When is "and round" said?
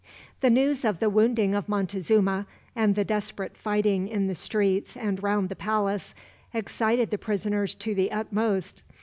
4.97-5.49